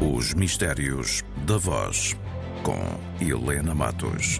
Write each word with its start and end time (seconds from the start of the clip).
Os 0.00 0.32
Mistérios 0.32 1.24
da 1.44 1.58
Voz, 1.58 2.16
com 2.62 2.78
Helena 3.20 3.74
Matos. 3.74 4.38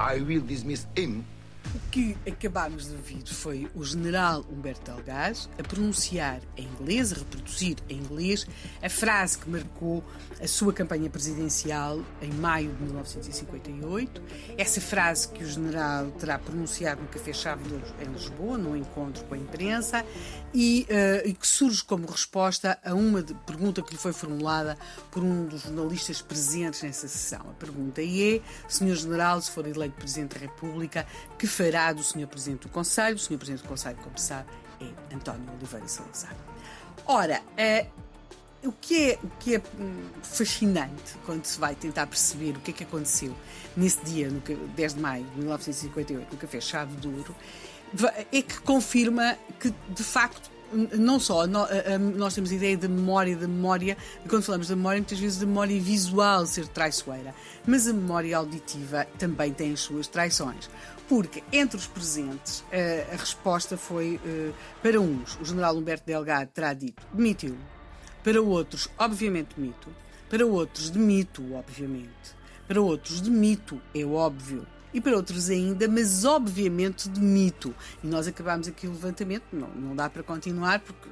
I 0.00 0.22
will 0.22 0.40
dismiss 0.40 0.86
him 0.96 1.26
O 1.74 1.90
que 1.90 2.16
acabámos 2.26 2.86
de 2.86 2.94
ouvir 2.94 3.26
foi 3.26 3.70
o 3.74 3.84
general 3.84 4.42
Humberto 4.50 4.90
Delgado 4.90 5.50
a 5.58 5.62
pronunciar 5.62 6.40
em 6.56 6.66
inglês, 6.66 7.12
a 7.12 7.16
reproduzir 7.16 7.76
em 7.90 7.98
inglês, 7.98 8.46
a 8.82 8.88
frase 8.88 9.36
que 9.36 9.50
marcou 9.50 10.02
a 10.42 10.48
sua 10.48 10.72
campanha 10.72 11.10
presidencial 11.10 12.02
em 12.22 12.32
maio 12.32 12.72
de 12.72 12.82
1958. 12.84 14.22
Essa 14.56 14.80
frase 14.80 15.28
que 15.28 15.44
o 15.44 15.46
general 15.46 16.10
terá 16.12 16.38
pronunciado 16.38 17.02
no 17.02 17.08
Café 17.08 17.32
Ouro 17.50 17.82
em 18.00 18.12
Lisboa, 18.12 18.56
num 18.56 18.74
encontro 18.74 19.22
com 19.24 19.34
a 19.34 19.38
imprensa, 19.38 20.04
e, 20.54 20.86
uh, 20.88 21.28
e 21.28 21.34
que 21.34 21.46
surge 21.46 21.84
como 21.84 22.06
resposta 22.06 22.78
a 22.82 22.94
uma 22.94 23.22
pergunta 23.22 23.82
que 23.82 23.92
lhe 23.92 23.98
foi 23.98 24.14
formulada 24.14 24.78
por 25.10 25.22
um 25.22 25.44
dos 25.44 25.62
jornalistas 25.62 26.22
presentes 26.22 26.82
nessa 26.82 27.06
sessão. 27.06 27.40
A 27.40 27.54
pergunta 27.54 28.00
é, 28.00 28.40
Senhor 28.68 28.96
General, 28.96 29.40
se 29.42 29.50
for 29.50 29.66
eleito 29.66 29.96
Presidente 29.96 30.34
da 30.34 30.40
República, 30.40 31.06
que 31.38 31.46
fará 31.58 31.92
do 31.92 32.04
Sr. 32.04 32.28
Presidente 32.28 32.60
do 32.62 32.68
Conselho. 32.68 33.16
O 33.16 33.18
Sr. 33.18 33.36
Presidente 33.36 33.62
do 33.62 33.68
Conselho, 33.68 33.98
como 34.02 34.16
sabe, 34.16 34.48
é 34.80 35.14
António 35.14 35.52
Oliveira 35.54 35.88
Salazar. 35.88 36.36
Ora, 37.04 37.42
é, 37.56 37.86
o 38.62 38.70
que, 38.70 39.10
é, 39.10 39.18
o 39.22 39.28
que 39.40 39.56
é 39.56 39.62
hum, 39.78 40.04
fascinante 40.22 41.16
quando 41.26 41.44
se 41.44 41.58
vai 41.58 41.74
tentar 41.74 42.06
perceber 42.06 42.56
o 42.56 42.60
que 42.60 42.70
é 42.70 42.74
que 42.74 42.84
aconteceu 42.84 43.34
nesse 43.76 44.00
dia, 44.04 44.30
no 44.30 44.40
10 44.40 44.94
de 44.94 45.00
maio 45.00 45.24
de 45.24 45.38
1958, 45.38 46.28
no 46.30 46.38
Café 46.38 46.60
Chave 46.60 46.96
de 46.96 47.08
Ouro, 47.08 47.34
é 48.32 48.42
que 48.42 48.60
confirma 48.60 49.36
que, 49.58 49.74
de 49.88 50.04
facto, 50.04 50.50
não 50.72 51.18
só 51.18 51.46
nós 51.46 52.34
temos 52.34 52.52
a 52.52 52.54
ideia 52.54 52.76
de 52.76 52.86
memória, 52.86 53.34
de 53.34 53.46
memória, 53.46 53.96
quando 54.28 54.42
falamos 54.42 54.66
de 54.66 54.76
memória, 54.76 55.00
muitas 55.00 55.18
vezes 55.18 55.38
de 55.38 55.46
memória 55.46 55.80
visual 55.80 56.44
ser 56.46 56.68
traiçoeira, 56.68 57.34
mas 57.66 57.88
a 57.88 57.92
memória 57.92 58.36
auditiva 58.36 59.06
também 59.18 59.52
tem 59.52 59.72
as 59.72 59.80
suas 59.80 60.06
traições. 60.06 60.68
Porque 61.08 61.42
entre 61.50 61.76
os 61.76 61.86
presentes 61.86 62.62
a 63.12 63.16
resposta 63.16 63.76
foi 63.76 64.20
para 64.82 65.00
uns, 65.00 65.38
o 65.40 65.44
general 65.44 65.76
Humberto 65.76 66.04
Delgado 66.04 66.50
terá 66.52 66.74
dito 66.74 67.02
demitiu, 67.12 67.56
para 68.22 68.42
outros, 68.42 68.90
obviamente 68.98 69.54
demito, 69.56 69.88
para 70.28 70.44
outros 70.44 70.90
demito, 70.90 71.54
obviamente, 71.54 72.36
para 72.66 72.80
outros 72.80 73.22
demito, 73.22 73.80
é 73.94 74.04
óbvio. 74.04 74.66
E 74.92 75.00
para 75.00 75.16
outros 75.16 75.50
ainda, 75.50 75.86
mas 75.86 76.24
obviamente 76.24 77.08
de 77.08 77.20
mito. 77.20 77.74
E 78.02 78.06
nós 78.06 78.26
acabámos 78.26 78.68
aqui 78.68 78.86
o 78.86 78.90
levantamento, 78.90 79.44
não, 79.52 79.68
não 79.68 79.94
dá 79.94 80.08
para 80.08 80.22
continuar 80.22 80.80
porque 80.80 81.08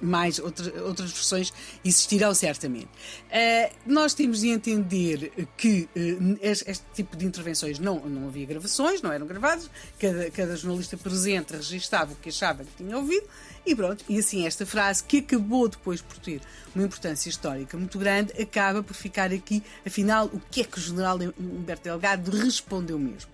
mais 0.00 0.38
outra, 0.38 0.82
outras 0.84 1.12
versões 1.12 1.52
existirão 1.84 2.34
certamente. 2.34 2.86
Uh, 2.86 3.74
nós 3.86 4.14
temos 4.14 4.40
de 4.40 4.48
entender 4.48 5.32
que 5.56 5.88
uh, 5.96 6.38
este, 6.40 6.70
este, 6.70 6.84
tipo 6.94 7.16
de 7.16 7.26
intervenções 7.26 7.78
não, 7.78 8.00
não 8.00 8.28
havia 8.28 8.46
gravações, 8.46 9.02
não 9.02 9.12
eram 9.12 9.26
gravadas, 9.26 9.70
cada, 9.98 10.30
cada 10.30 10.56
jornalista 10.56 10.96
presente 10.96 11.54
registava 11.54 12.12
o 12.12 12.16
que 12.16 12.28
achava 12.28 12.64
que 12.64 12.84
tinha 12.84 12.96
ouvido 12.96 13.26
e 13.66 13.74
pronto, 13.74 14.04
e 14.08 14.18
assim 14.18 14.46
esta 14.46 14.66
frase, 14.66 15.02
que 15.02 15.18
acabou 15.18 15.68
depois 15.68 16.02
por 16.02 16.18
ter 16.18 16.40
uma 16.74 16.84
importância 16.84 17.30
histórica 17.30 17.76
muito 17.78 17.98
grande, 17.98 18.32
acaba 18.40 18.82
por 18.82 18.94
ficar 18.94 19.32
aqui, 19.32 19.62
afinal, 19.86 20.26
o 20.26 20.40
que 20.50 20.60
é 20.60 20.64
que 20.64 20.76
o 20.76 20.80
general 20.80 21.18
Humberto 21.38 21.84
Delgado 21.84 22.30
respondeu 22.30 22.98
mesmo. 22.98 23.30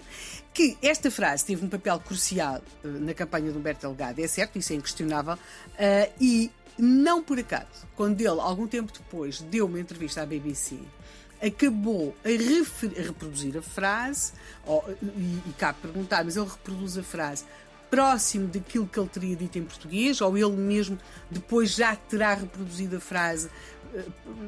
Que 0.53 0.77
esta 0.83 1.11
frase 1.11 1.45
teve 1.45 1.65
um 1.65 1.69
papel 1.69 1.99
crucial 2.01 2.61
uh, 2.85 2.89
na 2.89 3.15
campanha 3.15 3.53
de 3.53 3.59
Humberto 3.59 3.87
Delgado, 3.87 4.21
é 4.21 4.27
certo, 4.27 4.59
isso 4.59 4.73
é 4.73 4.77
inquestionável, 4.77 5.35
uh, 5.35 6.13
e 6.21 6.51
não 6.79 7.23
por 7.23 7.39
acaso, 7.39 7.87
quando 7.95 8.21
ele, 8.21 8.41
algum 8.41 8.67
tempo 8.67 8.93
depois, 8.93 9.41
deu 9.43 9.67
uma 9.67 9.79
entrevista 9.79 10.23
à 10.23 10.27
BBC, 10.27 10.79
acabou 11.41 12.17
a, 12.25 12.29
a 12.29 13.03
reproduzir 13.03 13.57
a 13.57 13.63
frase, 13.63 14.33
ou, 14.67 14.85
e, 15.03 15.41
e 15.47 15.55
cabe 15.59 15.79
perguntar, 15.81 16.25
mas 16.25 16.37
ele 16.37 16.49
reproduz 16.49 16.99
a 16.99 17.03
frase 17.03 17.45
próximo 17.91 18.47
daquilo 18.47 18.87
que 18.87 18.99
ele 18.99 19.09
teria 19.09 19.37
dito 19.37 19.59
em 19.59 19.65
português, 19.65 20.21
ou 20.21 20.39
ele 20.39 20.53
mesmo 20.53 20.99
depois 21.31 21.75
já 21.75 21.97
terá 21.97 22.35
reproduzido 22.35 22.97
a 22.97 23.01
frase 23.01 23.51
eh, 23.93 24.05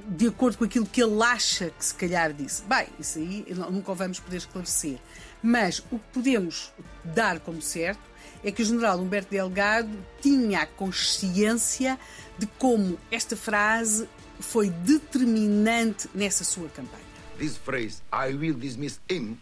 de 0.09 0.29
acordo 0.29 0.59
com 0.59 0.65
aquilo 0.65 0.87
que 0.87 1.03
ele 1.03 1.21
acha 1.23 1.71
que 1.71 1.85
se 1.85 1.95
calhar 1.95 2.33
disse. 2.33 2.63
Bem, 2.63 2.87
isso 2.99 3.19
aí 3.19 3.45
nunca 3.71 3.91
o 3.91 3.95
vamos 3.95 4.21
poder 4.21 4.37
esclarecer. 4.37 4.99
Mas 5.43 5.81
o 5.91 5.99
que 5.99 6.05
podemos 6.13 6.73
dar 7.05 7.41
como 7.41 7.61
certo 7.61 8.13
é 8.45 8.53
que 8.53 8.63
o 8.63 8.65
general 8.65 8.99
Humberto 8.99 9.31
Delgado 9.31 9.91
tinha 10.21 10.63
a 10.63 10.67
consciência 10.67 11.99
de 12.39 12.47
como 12.47 12.99
esta 13.11 13.37
frase 13.37 14.09
foi 14.39 14.71
determinante 14.71 16.09
nessa 16.15 16.45
sua 16.45 16.69
campanha. 16.69 17.03
This 17.39 17.57
phrase, 17.57 18.03
I 18.13 18.35
will 18.35 18.55
dismiss 18.55 19.01
him, 19.11 19.37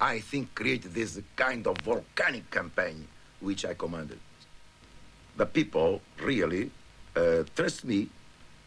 I 0.00 0.20
think 0.20 0.50
created 0.54 0.92
this 0.92 1.20
kind 1.36 1.66
of 1.66 1.76
volcanic 1.84 2.44
campaign 2.50 3.06
which 3.40 3.64
I 3.64 3.74
commanded. 3.74 4.18
The 5.36 5.46
people 5.46 6.00
really 6.20 6.70
uh, 7.14 7.44
trust 7.54 7.84
me, 7.84 8.08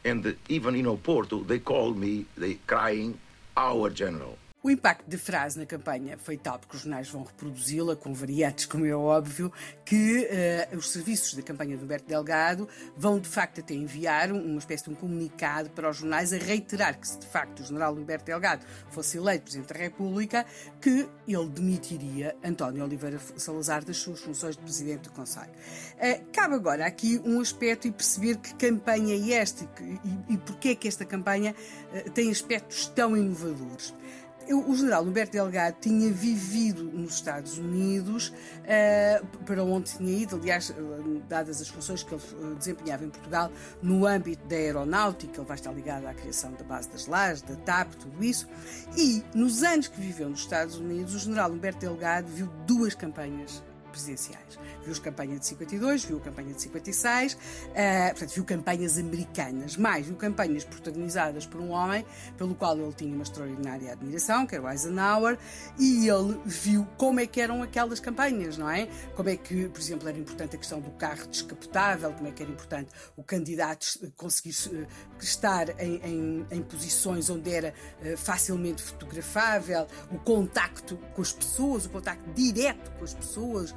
and 0.05 0.35
even 0.47 0.75
in 0.75 0.85
Oporto, 0.85 1.45
they 1.47 1.59
call 1.59 1.93
me, 1.93 2.25
they 2.37 2.55
crying, 2.65 3.19
our 3.57 3.89
general. 3.89 4.37
O 4.61 4.69
impacto 4.69 5.09
da 5.09 5.17
frase 5.17 5.57
na 5.57 5.65
campanha 5.65 6.17
foi 6.17 6.37
tal, 6.37 6.59
porque 6.59 6.75
os 6.75 6.81
jornais 6.81 7.07
vão 7.07 7.23
reproduzi-la 7.23 7.95
com 7.95 8.13
variantes, 8.13 8.65
como 8.65 8.85
é 8.85 8.93
óbvio, 8.93 9.53
que 9.85 10.27
uh, 10.73 10.75
os 10.75 10.91
serviços 10.91 11.33
da 11.33 11.41
campanha 11.41 11.77
do 11.77 11.85
Humberto 11.85 12.05
Delgado 12.05 12.67
vão 12.97 13.21
de 13.21 13.29
facto 13.29 13.61
até 13.61 13.73
enviar 13.73 14.33
uma 14.33 14.59
espécie 14.59 14.83
de 14.83 14.89
um 14.89 14.95
comunicado 14.95 15.69
para 15.69 15.89
os 15.89 15.95
jornais 15.95 16.33
a 16.33 16.37
reiterar 16.37 16.99
que 16.99 17.07
se 17.07 17.17
de 17.19 17.25
facto 17.27 17.61
o 17.61 17.63
general 17.63 17.93
Humberto 17.93 18.25
Delgado 18.25 18.65
fosse 18.89 19.17
eleito 19.17 19.43
Presidente 19.43 19.73
da 19.73 19.79
República, 19.79 20.45
que 20.81 21.07
ele 21.25 21.47
demitiria 21.47 22.35
António 22.43 22.83
Oliveira 22.83 23.17
Salazar 23.37 23.85
das 23.85 23.95
suas 23.95 24.19
funções 24.19 24.57
de 24.57 24.61
Presidente 24.61 25.03
do 25.03 25.11
Conselho. 25.11 25.53
Uh, 25.95 26.25
cabe 26.33 26.55
agora 26.55 26.85
aqui 26.85 27.21
um 27.23 27.39
aspecto 27.39 27.87
e 27.87 27.93
perceber 27.93 28.35
que 28.35 28.53
campanha 28.55 29.15
é 29.15 29.39
esta 29.39 29.63
e, 29.63 30.33
e, 30.33 30.39
e 30.65 30.69
é 30.69 30.75
que 30.75 30.89
esta 30.89 31.05
campanha 31.05 31.55
uh, 31.93 32.11
tem 32.11 32.29
aspectos 32.29 32.87
tão 32.87 33.15
inovadores 33.15 33.93
o 34.51 34.75
general 34.75 35.03
Humberto 35.03 35.33
Delgado 35.33 35.77
tinha 35.79 36.11
vivido 36.11 36.83
nos 36.83 37.15
Estados 37.15 37.57
Unidos, 37.57 38.29
uh, 38.29 39.25
para 39.45 39.63
onde 39.63 39.91
tinha 39.97 40.11
ido, 40.11 40.35
aliás, 40.37 40.73
dadas 41.27 41.61
as 41.61 41.67
funções 41.67 42.03
que 42.03 42.13
ele 42.13 42.21
eh, 42.23 42.55
desempenhava 42.55 43.05
em 43.05 43.09
Portugal, 43.09 43.51
no 43.81 44.05
âmbito 44.05 44.47
da 44.47 44.55
aeronáutica, 44.55 45.39
ele 45.39 45.47
vai 45.47 45.55
estar 45.55 45.71
ligado 45.71 46.07
à 46.07 46.13
criação 46.13 46.51
da 46.53 46.63
base 46.63 46.89
das 46.89 47.05
lajes, 47.05 47.41
da 47.41 47.55
TAP, 47.55 47.93
tudo 47.93 48.23
isso. 48.23 48.47
E 48.97 49.23
nos 49.33 49.63
anos 49.63 49.87
que 49.87 49.99
viveu 49.99 50.29
nos 50.29 50.39
Estados 50.39 50.77
Unidos, 50.77 51.13
o 51.15 51.19
general 51.19 51.51
Humberto 51.51 51.79
Delgado 51.79 52.27
viu 52.27 52.47
duas 52.65 52.95
campanhas 52.95 53.63
presidenciais. 53.89 54.59
Viu 54.83 54.93
a 54.93 54.99
campanha 54.99 55.37
de 55.37 55.45
52, 55.45 56.05
viu 56.05 56.17
a 56.17 56.21
campanha 56.21 56.53
de 56.53 56.61
56, 56.61 57.33
uh, 57.33 57.37
eh, 57.73 58.09
portanto, 58.09 58.33
viu 58.33 58.45
campanhas 58.45 58.97
americanas, 58.97 59.77
mais 59.77 60.05
viu 60.05 60.15
campanhas 60.15 60.63
protagonizadas 60.63 61.45
por 61.45 61.59
um 61.61 61.71
homem 61.71 62.05
pelo 62.37 62.55
qual 62.55 62.77
ele 62.77 62.93
tinha 62.93 63.13
uma 63.13 63.23
extraordinária 63.23 63.91
admiração, 63.91 64.45
que 64.45 64.55
era 64.55 64.63
o 64.63 64.69
Eisenhower, 64.69 65.37
e 65.77 66.07
ele 66.07 66.39
viu 66.45 66.87
como 66.97 67.19
é 67.19 67.27
que 67.27 67.41
eram 67.41 67.61
aquelas 67.61 67.99
campanhas, 67.99 68.57
não 68.57 68.69
é? 68.69 68.87
Como 69.15 69.29
é 69.29 69.35
que, 69.35 69.67
por 69.69 69.79
exemplo, 69.79 70.07
era 70.07 70.17
importante 70.17 70.55
a 70.55 70.59
questão 70.59 70.79
do 70.79 70.91
carro 70.91 71.27
descapotável, 71.27 72.11
como 72.13 72.27
é 72.27 72.31
que 72.31 72.41
era 72.41 72.51
importante 72.51 72.91
o 73.15 73.23
candidato 73.23 73.85
conseguir 74.15 74.55
uh, 74.71 74.87
estar 75.19 75.69
em, 75.81 75.95
em, 76.03 76.45
em, 76.51 76.61
posições 76.61 77.29
onde 77.29 77.51
era 77.51 77.73
facilmente 78.17 78.81
fotografável, 78.81 79.87
o 80.11 80.19
contacto 80.19 80.97
com 81.13 81.21
as 81.21 81.31
pessoas, 81.31 81.85
o 81.85 81.89
contacto 81.89 82.29
direto 82.33 82.91
com 82.91 83.03
as 83.03 83.13
pessoas, 83.13 83.75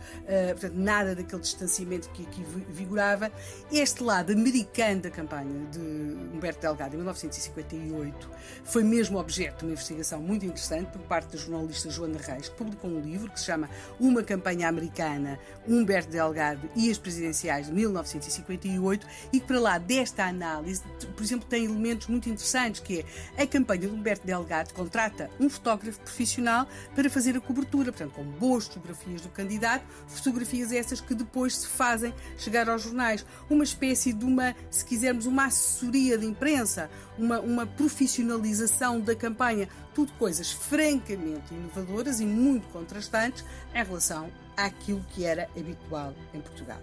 portanto, 0.51 0.75
nada 0.75 1.15
daquele 1.15 1.43
distanciamento 1.43 2.09
que 2.11 2.23
aqui 2.23 2.45
vigorava. 2.69 3.31
Este 3.71 4.03
lado 4.03 4.33
americano 4.33 5.03
da 5.03 5.11
campanha 5.11 5.67
de 5.71 5.79
Humberto 5.79 6.61
Delgado, 6.61 6.95
em 6.95 6.97
1958, 6.99 8.31
foi 8.65 8.85
mesmo 8.85 9.19
objeto 9.19 9.59
de 9.59 9.65
uma 9.65 9.73
investigação 9.73 10.21
muito 10.21 10.45
interessante 10.45 10.91
por 10.91 11.01
parte 11.03 11.33
da 11.33 11.39
jornalista 11.39 11.91
Joana 11.91 12.19
Reis, 12.19 12.49
que 12.49 12.57
publicou 12.57 12.91
um 12.91 13.01
livro 13.01 13.31
que 13.31 13.39
se 13.39 13.47
chama 13.47 13.69
Uma 13.99 14.23
Campanha 14.23 14.69
Americana, 14.69 15.39
Humberto 15.67 16.11
Delgado 16.11 16.69
e 16.75 16.91
as 16.91 16.99
Presidenciais 16.99 17.67
de 17.67 17.73
1958, 17.73 19.07
e 19.33 19.41
que 19.41 19.47
para 19.47 19.61
lá 19.61 19.79
desta 19.79 20.25
análise, 20.25 20.83
por 21.15 21.23
exemplo, 21.23 21.47
tem 21.49 21.65
elementos 21.65 22.07
muito 22.07 22.29
interessantes, 22.29 22.81
que 22.81 23.05
é 23.37 23.43
a 23.43 23.47
campanha 23.47 23.83
de 23.83 23.95
Humberto 23.95 24.27
Delgado 24.27 24.73
contrata 24.75 25.31
um 25.39 25.49
fotógrafo 25.49 26.01
profissional 26.01 26.67
para 26.95 27.09
fazer 27.11 27.37
a 27.37 27.41
cobertura, 27.41 27.93
portanto, 27.93 28.13
com 28.13 28.25
boas 28.25 28.67
fotografias 28.67 29.21
do 29.21 29.29
candidato, 29.29 29.85
fotografias 30.07 30.73
essas 30.73 31.01
que 31.01 31.15
depois 31.15 31.57
se 31.57 31.67
fazem 31.67 32.15
chegar 32.39 32.69
aos 32.69 32.83
jornais. 32.83 33.25
Uma 33.49 33.65
espécie 33.65 34.13
de 34.13 34.25
uma, 34.25 34.55
se 34.71 34.85
quisermos, 34.85 35.27
uma 35.27 35.47
assessoria 35.47 36.19
de 36.19 36.27
imprensa, 36.27 36.91
uma, 37.19 37.41
uma 37.41 37.67
profissionalização 37.67 39.01
da 39.01 39.15
campanha. 39.15 39.69
Tudo 39.95 40.13
coisas 40.15 40.51
francamente 40.51 41.53
inovadoras 41.53 42.21
e 42.21 42.27
muito 42.27 42.69
contrastantes 42.69 43.45
em 43.75 43.85
relação 43.85 44.31
àquilo 44.57 45.05
que 45.11 45.25
era 45.25 45.49
habitual 45.57 46.15
em 46.33 46.41
Portugal. 46.41 46.81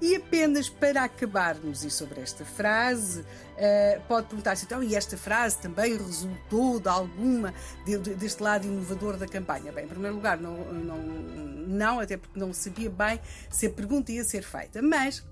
E 0.00 0.16
apenas 0.16 0.68
para 0.68 1.04
acabarmos 1.04 1.84
e 1.84 1.90
sobre 1.90 2.20
esta 2.20 2.44
frase, 2.44 3.20
uh, 3.20 4.00
pode 4.08 4.26
perguntar-se 4.26 4.64
então, 4.64 4.82
e 4.82 4.94
esta 4.94 5.16
frase 5.16 5.58
também 5.58 5.96
resultou 5.96 6.80
de 6.80 6.88
alguma 6.88 7.54
de, 7.86 7.98
de, 7.98 8.14
deste 8.14 8.42
lado 8.42 8.66
inovador 8.66 9.16
da 9.16 9.26
campanha? 9.26 9.72
Bem, 9.72 9.84
em 9.84 9.88
primeiro 9.88 10.16
lugar, 10.16 10.38
não, 10.38 10.56
não, 10.72 10.98
não, 10.98 12.00
até 12.00 12.16
porque 12.16 12.38
não 12.38 12.52
sabia 12.52 12.90
bem 12.90 13.20
se 13.48 13.66
a 13.66 13.70
pergunta 13.70 14.12
ia 14.12 14.24
ser 14.24 14.42
feita, 14.42 14.82
mas 14.82 15.18
uh, 15.20 15.24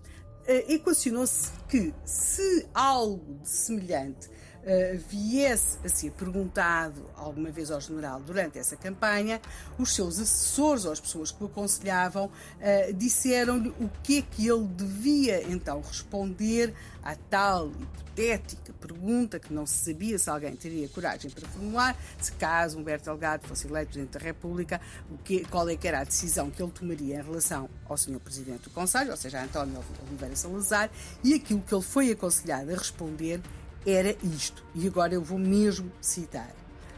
equacionou-se 0.69 1.51
que 1.69 1.93
se 2.05 2.67
algo 2.73 3.41
de 3.43 3.49
semelhante 3.49 4.31
uh, 4.63 4.99
viesse 5.09 5.79
a 5.85 5.89
ser 5.89 6.11
perguntado 6.13 7.03
alguma 7.17 7.51
vez 7.51 7.71
ao 7.71 7.81
general 7.81 8.21
durante 8.21 8.59
essa 8.59 8.77
campanha, 8.77 9.41
os 9.79 9.95
seus 9.95 10.19
assessores 10.19 10.85
ou 10.85 10.93
as 10.93 11.01
pessoas 11.01 11.31
que 11.31 11.43
o 11.43 11.47
aconselhavam 11.47 12.27
uh, 12.27 12.93
disseram-lhe 12.95 13.69
o 13.81 13.91
que 14.03 14.19
é 14.19 14.23
que 14.23 14.49
ele 14.49 14.67
devia 14.67 15.43
então 15.51 15.81
responder 15.81 16.75
à 17.03 17.15
tal 17.15 17.69
hipotética 17.69 18.73
pergunta 18.75 19.39
que 19.39 19.53
não 19.53 19.65
se 19.65 19.93
sabia 19.93 20.19
se 20.19 20.29
alguém 20.29 20.55
teria 20.57 20.89
coragem 20.89 21.31
para 21.31 21.49
formular, 21.49 21.97
se 22.21 22.33
caso 22.33 22.79
Humberto 22.79 23.05
Delgado 23.07 23.47
fosse 23.47 23.67
eleito 23.67 23.93
Presidente 23.93 24.19
da 24.19 24.21
República, 24.21 24.81
o 25.11 25.19
que, 25.19 25.45
qual 25.47 25.69
é 25.69 25.77
que 25.77 25.87
era 25.87 26.01
a 26.01 26.05
decisão 26.05 26.51
que 26.51 26.63
ele 26.63 26.73
tomaria 26.73 27.21
em 27.21 27.23
relação 27.23 27.69
ao 27.89 27.97
Sr. 27.97 28.19
Presidente 28.19 28.65
do 28.65 28.71
Conselho, 28.71 29.11
ou 29.13 29.17
seja, 29.17 29.41
a 29.41 29.45
António 29.45 29.83
Oliveira 30.07 30.37
Salazar, 30.37 30.91
e 31.23 31.35
aquilo 31.35 31.61
que 31.61 31.75
ele 31.75 31.83
foi 31.83 32.11
aconselhado 32.11 32.71
a 32.71 32.75
responder 32.75 33.41
era 33.87 34.17
isto, 34.23 34.65
e 34.75 34.87
agora 34.87 35.15
eu 35.15 35.23
vou 35.23 35.39
mesmo 35.39 35.91
citar. 36.01 36.55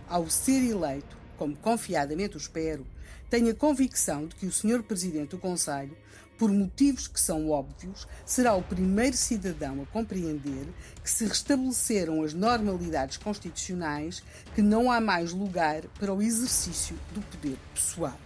Ao 0.08 0.28
ser 0.28 0.62
eleito, 0.62 1.16
como 1.36 1.56
confiadamente 1.56 2.36
o 2.36 2.38
espero, 2.38 2.86
tenho 3.30 3.50
a 3.50 3.54
convicção 3.54 4.26
de 4.26 4.34
que 4.36 4.46
o 4.46 4.52
Sr. 4.52 4.82
Presidente 4.82 5.30
do 5.30 5.38
Conselho, 5.38 5.96
por 6.36 6.50
motivos 6.50 7.08
que 7.08 7.20
são 7.20 7.50
óbvios, 7.50 8.06
será 8.26 8.54
o 8.54 8.62
primeiro 8.62 9.16
cidadão 9.16 9.82
a 9.82 9.86
compreender 9.86 10.66
que 11.02 11.10
se 11.10 11.24
restabeleceram 11.24 12.22
as 12.22 12.34
normalidades 12.34 13.16
constitucionais, 13.16 14.22
que 14.54 14.60
não 14.60 14.90
há 14.90 15.00
mais 15.00 15.32
lugar 15.32 15.82
para 15.98 16.12
o 16.12 16.20
exercício 16.20 16.96
do 17.12 17.22
poder 17.22 17.56
pessoal. 17.72 18.18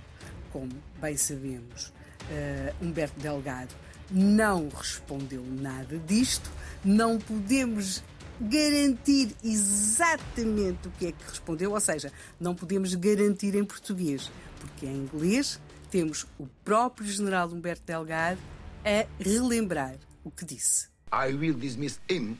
Como 0.52 0.72
bem 1.00 1.16
sabemos, 1.16 1.86
uh, 1.88 2.84
Humberto 2.84 3.20
Delgado 3.20 3.74
não 4.10 4.68
respondeu 4.68 5.44
nada 5.44 5.98
disto, 5.98 6.50
não 6.84 7.18
podemos 7.18 8.02
garantir 8.40 9.34
exatamente 9.42 10.88
o 10.88 10.90
que 10.92 11.06
é 11.06 11.12
que 11.12 11.24
respondeu, 11.28 11.72
ou 11.72 11.80
seja, 11.80 12.12
não 12.38 12.54
podemos 12.54 12.94
garantir 12.94 13.54
em 13.54 13.64
português, 13.64 14.30
porque 14.60 14.86
em 14.86 14.96
inglês 14.96 15.60
temos 15.90 16.26
o 16.38 16.46
próprio 16.64 17.06
general 17.06 17.48
Humberto 17.48 17.82
Delgado 17.86 18.38
a 18.84 19.06
relembrar 19.22 19.96
o 20.22 20.30
que 20.30 20.44
disse. 20.44 20.88
I 21.12 21.32
will 21.32 21.54
dismiss 21.54 21.98
him. 22.10 22.36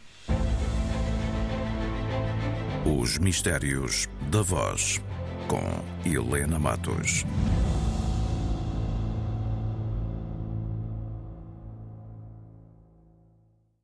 Os 2.84 3.18
Mistérios 3.18 4.06
da 4.30 4.42
Voz, 4.42 5.00
com 5.48 6.08
Helena 6.08 6.58
Matos. 6.58 7.24